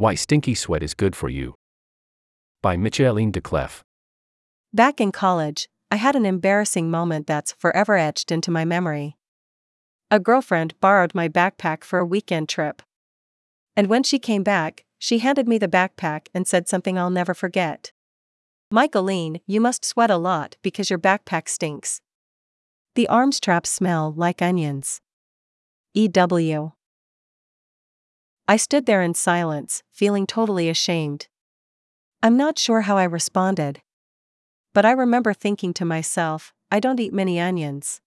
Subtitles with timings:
[0.00, 1.56] Why Stinky Sweat is Good for You.
[2.62, 3.82] By Michaeleen Doucleff.
[4.72, 9.18] Back in college, I had an embarrassing moment that's forever etched into my memory.
[10.10, 12.80] A girlfriend borrowed my backpack for a weekend trip.
[13.76, 17.34] And when she came back, she handed me the backpack and said something I'll never
[17.34, 17.92] forget.
[18.70, 22.00] Michaeleen, you must sweat a lot because your backpack stinks.
[22.94, 25.02] The arm straps smell like onions.
[25.92, 26.72] E.W.
[28.50, 31.28] I stood there in silence, feeling totally ashamed.
[32.20, 33.80] I'm not sure how I responded.
[34.74, 38.00] But I remember thinking to myself, I don't eat many onions.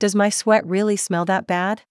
[0.00, 1.82] Does my sweat really smell that bad?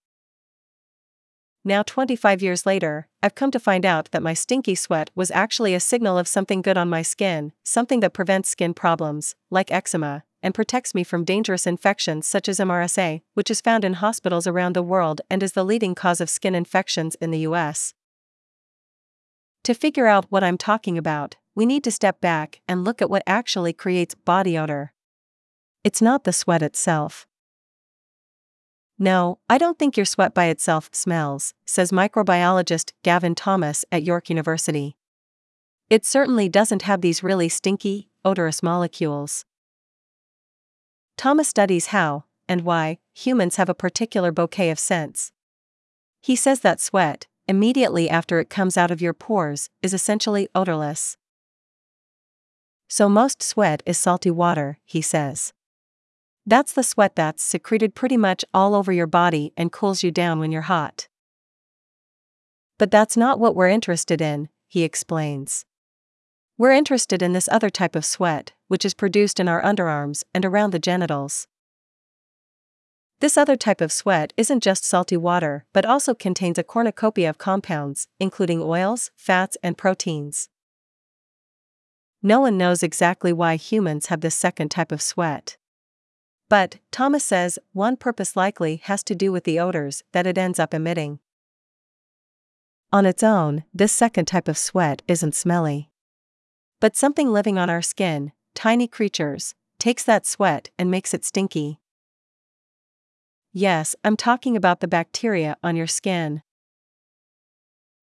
[1.64, 5.74] Now, 25 years later, I've come to find out that my stinky sweat was actually
[5.74, 10.26] a signal of something good on my skin, something that prevents skin problems, like eczema,
[10.44, 14.74] and protects me from dangerous infections such as MRSA, which is found in hospitals around
[14.74, 17.94] the world and is the leading cause of skin infections in the US.
[19.64, 23.10] To figure out what I'm talking about, we need to step back and look at
[23.10, 24.92] what actually creates body odor.
[25.84, 27.26] It's not the sweat itself.
[29.00, 34.30] No, I don't think your sweat by itself smells, says microbiologist Gavin Thomas at York
[34.30, 34.98] University.
[35.90, 39.46] It certainly doesn't have these really stinky, odorous molecules.
[41.18, 45.32] Thomas studies how, and why, humans have a particular bouquet of scents.
[46.22, 51.18] He says that sweat, immediately after it comes out of your pores, is essentially odorless.
[52.88, 55.54] So most sweat is salty water, he says.
[56.46, 60.40] That's the sweat that's secreted pretty much all over your body and cools you down
[60.40, 61.08] when you're hot.
[62.78, 65.66] But that's not what we're interested in, he explains.
[66.58, 70.44] We're interested in this other type of sweat, which is produced in our underarms and
[70.44, 71.48] around the genitals.
[73.20, 77.38] This other type of sweat isn't just salty water but also contains a cornucopia of
[77.38, 80.50] compounds, including oils, fats, and proteins.
[82.24, 85.58] No one knows exactly why humans have this second type of sweat.
[86.50, 90.58] But, Thomas says, one purpose likely has to do with the odors that it ends
[90.58, 91.20] up emitting.
[92.92, 95.92] On its own, this second type of sweat isn't smelly.
[96.80, 101.80] But something living on our skin, tiny creatures, takes that sweat and makes it stinky.
[103.52, 106.42] Yes, I'm talking about the bacteria on your skin.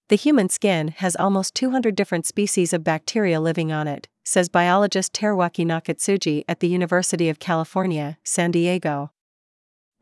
[0.09, 5.13] The human skin has almost 200 different species of bacteria living on it, says biologist
[5.13, 9.13] Teruaki Nakatsuji at the University of California, San Diego.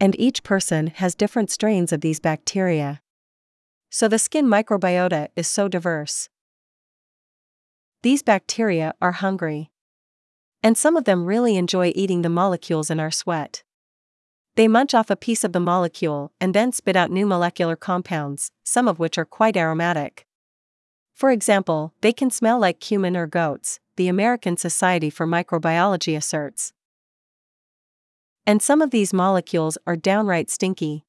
[0.00, 3.00] And each person has different strains of these bacteria.
[3.90, 6.28] So the skin microbiota is so diverse.
[8.02, 9.70] These bacteria are hungry.
[10.62, 13.62] And some of them really enjoy eating the molecules in our sweat.
[14.56, 18.50] They munch off a piece of the molecule and then spit out new molecular compounds,
[18.64, 20.26] some of which are quite aromatic.
[21.14, 26.72] For example, they can smell like cumin or goats, the American Society for Microbiology asserts.
[28.46, 31.04] And some of these molecules are downright stinky.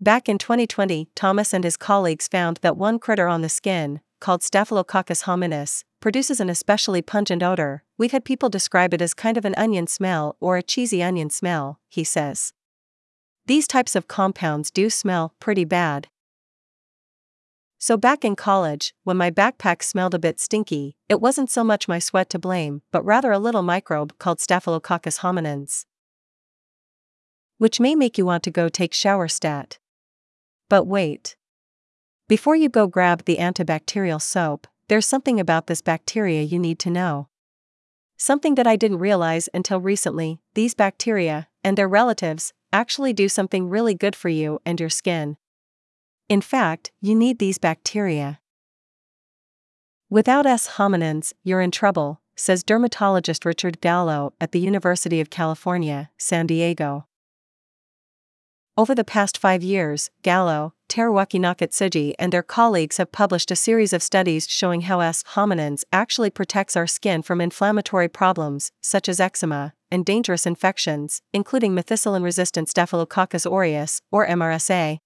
[0.00, 4.42] Back in 2020, Thomas and his colleagues found that one critter on the skin, called
[4.42, 7.82] Staphylococcus hominis, produces an especially pungent odor.
[7.96, 11.30] We've had people describe it as kind of an onion smell or a cheesy onion
[11.30, 12.52] smell, he says.
[13.46, 16.08] These types of compounds do smell pretty bad.
[17.78, 21.88] So back in college, when my backpack smelled a bit stinky, it wasn't so much
[21.88, 25.86] my sweat to blame, but rather a little microbe called Staphylococcus hominis.
[27.56, 29.78] Which may make you want to go take shower stat.
[30.68, 31.36] But wait.
[32.28, 36.90] Before you go grab the antibacterial soap, there's something about this bacteria you need to
[36.90, 37.28] know.
[38.16, 43.68] Something that I didn't realize until recently these bacteria, and their relatives, actually do something
[43.68, 45.36] really good for you and your skin.
[46.28, 48.40] In fact, you need these bacteria.
[50.10, 50.76] Without S.
[50.76, 57.06] hominis, you're in trouble, says dermatologist Richard Gallo at the University of California, San Diego.
[58.76, 63.92] Over the past five years, Gallo, Teruaki Nakatsuji, and their colleagues have published a series
[63.92, 65.22] of studies showing how S.
[65.34, 71.72] hominis actually protects our skin from inflammatory problems, such as eczema, and dangerous infections, including
[71.72, 74.98] methicillin resistant Staphylococcus aureus, or MRSA.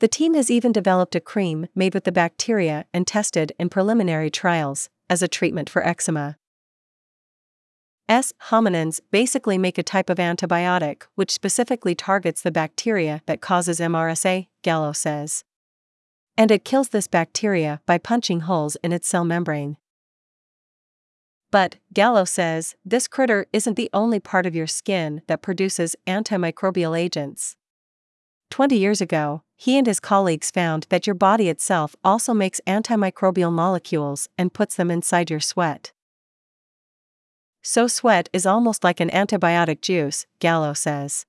[0.00, 4.28] The team has even developed a cream made with the bacteria and tested in preliminary
[4.28, 6.36] trials as a treatment for eczema.
[8.08, 8.34] S.
[8.50, 14.48] hominis basically make a type of antibiotic which specifically targets the bacteria that causes MRSA,
[14.62, 15.42] Gallo says.
[16.36, 19.78] And it kills this bacteria by punching holes in its cell membrane.
[21.50, 26.98] But, Gallo says, this critter isn't the only part of your skin that produces antimicrobial
[26.98, 27.56] agents.
[28.50, 33.52] 20 years ago, he and his colleagues found that your body itself also makes antimicrobial
[33.52, 35.92] molecules and puts them inside your sweat.
[37.66, 41.24] So, sweat is almost like an antibiotic juice, Gallo says.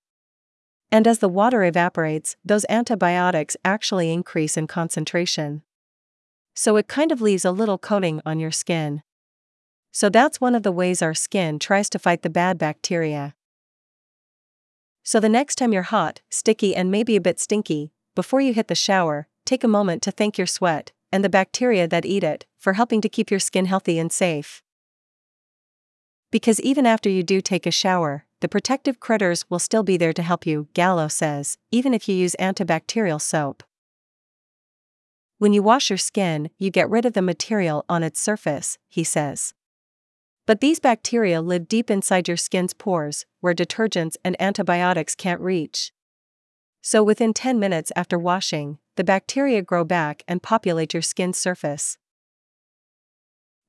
[0.92, 5.62] And as the water evaporates, those antibiotics actually increase in concentration.
[6.54, 9.02] So, it kind of leaves a little coating on your skin.
[9.94, 13.34] So, that's one of the ways our skin tries to fight the bad bacteria.
[15.04, 18.68] So, the next time you're hot, sticky, and maybe a bit stinky, before you hit
[18.68, 22.46] the shower, take a moment to thank your sweat and the bacteria that eat it
[22.58, 24.62] for helping to keep your skin healthy and safe.
[26.36, 30.12] Because even after you do take a shower, the protective critters will still be there
[30.12, 33.64] to help you, Gallo says, even if you use antibacterial soap.
[35.38, 39.02] When you wash your skin, you get rid of the material on its surface, he
[39.02, 39.54] says.
[40.46, 45.94] But these bacteria live deep inside your skin's pores, where detergents and antibiotics can't reach.
[46.82, 51.98] So within 10 minutes after washing, the bacteria grow back and populate your skin's surface.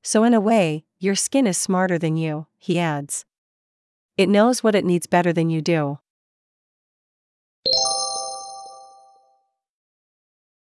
[0.03, 3.23] So, in a way, your skin is smarter than you, he adds.
[4.17, 5.99] It knows what it needs better than you do.